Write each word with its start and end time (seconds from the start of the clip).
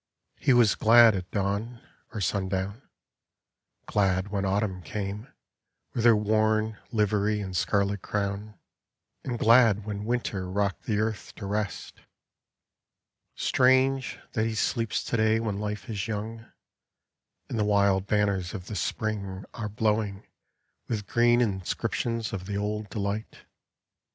He 0.39 0.51
was 0.51 0.73
glad 0.73 1.13
At 1.15 1.29
dawn 1.29 1.79
or 2.11 2.21
sundown; 2.21 2.81
glad 3.85 4.29
when 4.29 4.45
Autumn 4.45 4.81
came 4.81 5.27
With 5.93 6.05
her 6.05 6.15
worn 6.15 6.79
livery 6.91 7.39
and 7.39 7.55
scarlet 7.55 8.01
crown. 8.01 8.55
And 9.23 9.37
glad 9.37 9.85
when 9.85 10.05
Winter 10.05 10.49
rocked 10.49 10.85
the 10.85 10.97
earth 10.97 11.35
to 11.35 11.45
rest. 11.45 11.99
Strange 13.35 14.17
that 14.31 14.47
he 14.47 14.55
sleeps 14.55 15.03
to 15.03 15.17
day 15.17 15.39
when 15.39 15.59
Life 15.59 15.87
is 15.87 16.07
young, 16.07 16.51
And 17.47 17.59
the 17.59 17.63
wild 17.63 18.07
banners 18.07 18.55
of 18.55 18.65
the 18.65 18.75
Spring 18.75 19.45
are 19.53 19.69
blowing 19.69 20.25
With 20.87 21.05
green 21.05 21.41
inscriptions 21.41 22.33
of 22.33 22.47
the 22.47 22.57
old 22.57 22.89
delight." 22.89 23.45